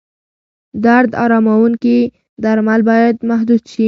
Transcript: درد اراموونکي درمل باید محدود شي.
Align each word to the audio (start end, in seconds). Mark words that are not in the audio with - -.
درد 0.85 1.09
اراموونکي 1.23 1.99
درمل 2.43 2.81
باید 2.89 3.15
محدود 3.29 3.61
شي. 3.71 3.79